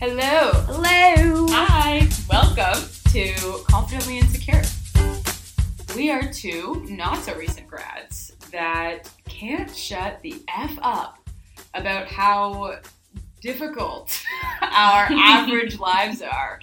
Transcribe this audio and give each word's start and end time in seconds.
Hello. 0.00 0.52
Hello. 0.66 1.46
Hi. 1.50 2.08
Welcome 2.28 2.88
to 3.12 3.62
Confidently 3.68 4.18
Insecure. 4.18 4.62
We 5.94 6.10
are 6.10 6.22
two 6.32 6.86
not 6.88 7.18
so 7.18 7.34
recent 7.34 7.66
grads 7.68 8.32
that 8.50 9.10
can't 9.28 9.74
shut 9.74 10.20
the 10.22 10.42
F 10.56 10.78
up 10.80 11.18
about 11.74 12.06
how 12.06 12.78
difficult 13.42 14.18
our 14.62 15.06
average 15.10 15.78
lives 15.78 16.22
are 16.22 16.60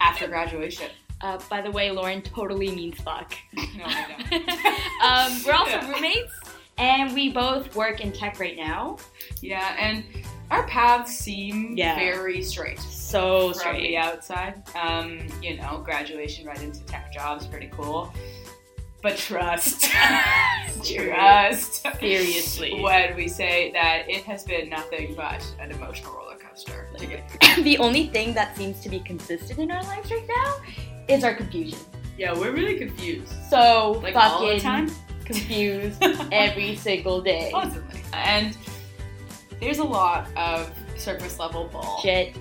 after 0.00 0.26
graduation. 0.26 0.90
Uh, 1.20 1.38
by 1.50 1.60
the 1.60 1.70
way, 1.70 1.90
Lauren 1.90 2.22
totally 2.22 2.70
means 2.70 2.98
fuck. 3.00 3.34
No, 3.54 3.84
I 3.84 4.06
know. 4.30 4.38
um, 5.36 5.42
we're 5.44 5.52
also 5.52 5.72
Yeah. 5.72 5.92
roommates, 5.92 6.32
and 6.78 7.12
we 7.12 7.30
both 7.32 7.74
work 7.74 8.00
in 8.00 8.12
tech 8.12 8.38
right 8.38 8.56
now. 8.56 8.98
Yeah, 9.42 9.74
and 9.78 10.04
our 10.50 10.66
paths 10.66 11.16
seem 11.16 11.76
Yeah. 11.76 11.94
very 11.96 12.42
straight. 12.42 12.78
So 12.80 13.52
straight. 13.52 13.62
from 13.72 13.82
the 13.82 13.96
outside. 13.96 14.62
Um, 14.74 15.26
you 15.42 15.56
know, 15.56 15.82
graduation 15.84 16.46
right 16.46 16.60
into 16.62 16.80
tech 16.84 17.12
jobs, 17.12 17.46
pretty 17.46 17.68
cool. 17.72 18.12
But 19.02 19.16
trust, 19.16 19.84
trust. 20.84 21.86
Seriously. 22.00 22.80
When 22.82 23.14
we 23.14 23.28
say 23.28 23.70
that 23.72 24.08
it 24.10 24.24
has 24.24 24.42
been 24.44 24.68
nothing 24.68 25.14
but 25.14 25.44
an 25.60 25.70
emotional 25.70 26.12
roller 26.14 26.36
coaster. 26.36 26.88
the 27.62 27.78
only 27.78 28.08
thing 28.08 28.34
that 28.34 28.56
seems 28.56 28.80
to 28.80 28.88
be 28.88 28.98
consistent 29.00 29.58
in 29.60 29.70
our 29.70 29.82
lives 29.84 30.10
right 30.10 30.26
now 30.28 30.54
is 31.14 31.22
our 31.24 31.34
confusion. 31.34 31.78
Yeah, 32.18 32.32
we're 32.36 32.50
really 32.52 32.76
confused. 32.76 33.32
So 33.48 34.00
Like 34.02 34.14
fucking 34.14 34.48
all 34.48 34.54
the 34.54 34.58
time? 34.60 34.90
confused 35.24 36.02
every 36.32 36.74
single 36.74 37.20
day. 37.22 37.50
Constantly. 37.54 38.00
And 38.12 38.56
there's 39.60 39.78
a 39.78 39.84
lot 39.84 40.28
of 40.36 40.72
surface 40.96 41.38
level 41.38 41.68
bull 41.68 41.98
Shit. 42.02 42.36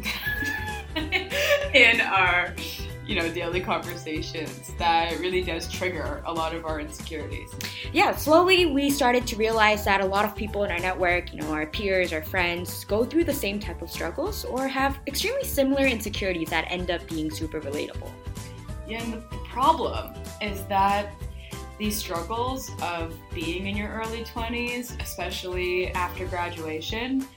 in 1.73 2.01
our 2.01 2.53
you 3.05 3.15
know 3.15 3.31
daily 3.31 3.61
conversations 3.61 4.71
that 4.77 5.17
really 5.19 5.41
does 5.41 5.71
trigger 5.71 6.21
a 6.25 6.33
lot 6.33 6.53
of 6.53 6.65
our 6.65 6.79
insecurities. 6.79 7.49
Yeah, 7.93 8.15
slowly 8.15 8.65
we 8.65 8.89
started 8.89 9.25
to 9.27 9.35
realize 9.37 9.85
that 9.85 10.01
a 10.01 10.05
lot 10.05 10.25
of 10.25 10.35
people 10.35 10.65
in 10.65 10.71
our 10.71 10.79
network, 10.79 11.33
you 11.33 11.41
know, 11.41 11.51
our 11.53 11.65
peers, 11.65 12.11
our 12.11 12.23
friends, 12.23 12.83
go 12.83 13.05
through 13.05 13.23
the 13.23 13.33
same 13.33 13.59
type 13.59 13.81
of 13.81 13.89
struggles 13.89 14.43
or 14.43 14.67
have 14.67 14.99
extremely 15.07 15.45
similar 15.45 15.85
insecurities 15.85 16.49
that 16.49 16.65
end 16.69 16.91
up 16.91 17.07
being 17.07 17.31
super 17.31 17.61
relatable. 17.61 18.11
Yeah, 18.87 19.03
and 19.03 19.13
the 19.13 19.21
problem 19.49 20.13
is 20.41 20.63
that 20.65 21.13
these 21.77 21.97
struggles 21.97 22.71
of 22.81 23.15
being 23.33 23.67
in 23.67 23.77
your 23.77 23.89
early 23.89 24.23
20s, 24.23 24.99
especially 25.01 25.91
after 25.93 26.25
graduation, 26.25 27.27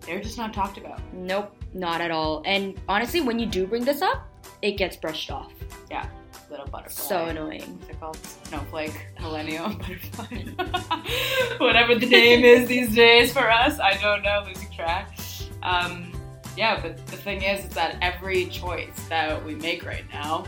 they're 0.00 0.20
just 0.20 0.38
not 0.38 0.52
talked 0.52 0.78
about. 0.78 1.00
Nope, 1.12 1.56
not 1.74 2.00
at 2.00 2.10
all. 2.10 2.42
And 2.44 2.80
honestly, 2.88 3.20
when 3.20 3.38
you 3.38 3.46
do 3.46 3.66
bring 3.66 3.84
this 3.84 4.02
up, 4.02 4.28
it 4.62 4.72
gets 4.72 4.96
brushed 4.96 5.30
off. 5.30 5.52
Yeah, 5.90 6.08
little 6.50 6.66
butterfly. 6.66 7.02
So 7.02 7.24
annoying. 7.26 7.78
What's 7.78 7.90
it 7.90 8.00
called? 8.00 8.18
Snowflake, 8.44 9.06
Millennium, 9.20 9.78
Butterfly. 9.78 10.44
Whatever 11.58 11.94
the 11.94 12.06
name 12.06 12.44
is 12.44 12.68
these 12.68 12.94
days 12.94 13.32
for 13.32 13.50
us, 13.50 13.78
I 13.80 13.94
don't 14.00 14.22
know, 14.22 14.44
losing 14.46 14.70
track. 14.72 15.18
Um, 15.62 16.12
yeah, 16.56 16.80
but 16.80 16.96
the 17.06 17.16
thing 17.16 17.42
is, 17.42 17.64
is 17.64 17.70
that 17.74 17.96
every 18.00 18.46
choice 18.46 19.06
that 19.08 19.44
we 19.44 19.54
make 19.54 19.84
right 19.84 20.04
now, 20.12 20.46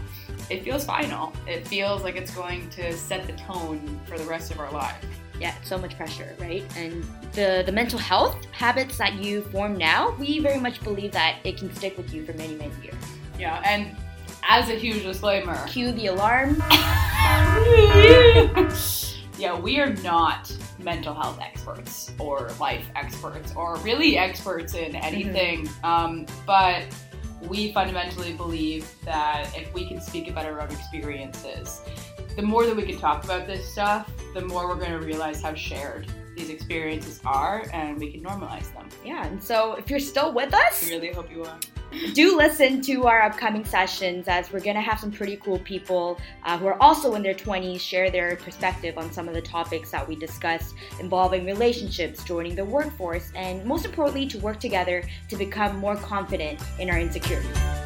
it 0.50 0.64
feels 0.64 0.84
final. 0.84 1.32
It 1.46 1.68
feels 1.68 2.02
like 2.02 2.16
it's 2.16 2.34
going 2.34 2.70
to 2.70 2.96
set 2.96 3.26
the 3.26 3.34
tone 3.34 4.00
for 4.06 4.18
the 4.18 4.24
rest 4.24 4.50
of 4.50 4.58
our 4.58 4.70
life. 4.72 5.04
Yeah, 5.38 5.54
so 5.62 5.78
much 5.78 5.96
pressure, 5.96 6.34
right? 6.40 6.64
And 6.76 7.04
the 7.32 7.62
the 7.64 7.70
mental 7.70 7.98
health 7.98 8.44
habits 8.46 8.98
that 8.98 9.14
you 9.22 9.42
form 9.42 9.76
now, 9.76 10.16
we 10.18 10.40
very 10.40 10.58
much 10.58 10.82
believe 10.82 11.12
that 11.12 11.36
it 11.44 11.58
can 11.58 11.72
stick 11.74 11.96
with 11.96 12.12
you 12.12 12.24
for 12.24 12.32
many, 12.32 12.56
many 12.56 12.74
years. 12.82 12.96
Yeah, 13.38 13.62
and 13.64 13.94
as 14.48 14.68
a 14.68 14.74
huge 14.74 15.02
disclaimer, 15.04 15.64
Cue 15.68 15.92
the 15.92 16.06
alarm. 16.06 16.56
yeah, 19.38 19.58
we 19.60 19.78
are 19.78 19.94
not 19.96 20.52
mental 20.78 21.14
health 21.14 21.38
experts 21.40 22.12
or 22.18 22.50
life 22.60 22.86
experts 22.94 23.52
or 23.56 23.76
really 23.78 24.16
experts 24.16 24.74
in 24.74 24.94
anything. 24.96 25.68
Um, 25.82 26.26
but 26.46 26.84
we 27.42 27.72
fundamentally 27.72 28.32
believe 28.32 28.90
that 29.04 29.50
if 29.56 29.72
we 29.74 29.86
can 29.86 30.00
speak 30.00 30.28
about 30.28 30.44
our 30.46 30.60
own 30.60 30.70
experiences, 30.70 31.80
the 32.36 32.42
more 32.42 32.66
that 32.66 32.76
we 32.76 32.84
can 32.84 32.98
talk 32.98 33.24
about 33.24 33.46
this 33.46 33.70
stuff, 33.70 34.10
the 34.34 34.40
more 34.40 34.68
we're 34.68 34.76
going 34.76 34.92
to 34.92 35.00
realize 35.00 35.42
how 35.42 35.54
shared 35.54 36.06
these 36.38 36.50
experiences 36.50 37.20
are 37.24 37.64
and 37.72 37.98
we 37.98 38.10
can 38.12 38.22
normalize 38.22 38.72
them. 38.72 38.88
Yeah, 39.04 39.26
and 39.26 39.42
so 39.42 39.74
if 39.74 39.90
you're 39.90 40.00
still 40.00 40.32
with 40.32 40.54
us, 40.54 40.86
I 40.86 40.90
really 40.90 41.12
hope 41.12 41.30
you 41.30 41.44
are. 41.44 41.58
do 42.12 42.36
listen 42.36 42.80
to 42.82 43.06
our 43.06 43.22
upcoming 43.22 43.64
sessions 43.64 44.28
as 44.28 44.52
we're 44.52 44.60
going 44.60 44.76
to 44.76 44.82
have 44.82 45.00
some 45.00 45.10
pretty 45.10 45.36
cool 45.38 45.58
people 45.60 46.18
uh, 46.44 46.58
who 46.58 46.66
are 46.66 46.80
also 46.82 47.14
in 47.14 47.22
their 47.22 47.34
20s 47.34 47.80
share 47.80 48.10
their 48.10 48.36
perspective 48.36 48.98
on 48.98 49.10
some 49.10 49.26
of 49.26 49.34
the 49.34 49.42
topics 49.42 49.90
that 49.90 50.06
we 50.06 50.14
discussed 50.14 50.74
involving 51.00 51.44
relationships, 51.44 52.22
joining 52.24 52.54
the 52.54 52.64
workforce, 52.64 53.32
and 53.34 53.64
most 53.64 53.84
importantly, 53.84 54.26
to 54.26 54.38
work 54.38 54.60
together 54.60 55.02
to 55.28 55.36
become 55.36 55.76
more 55.76 55.96
confident 55.96 56.60
in 56.78 56.90
our 56.90 56.98
insecurities. 56.98 57.77